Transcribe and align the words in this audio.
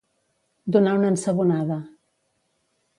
Donar 0.77 0.95
una 1.01 1.13
ensabonada. 1.15 1.81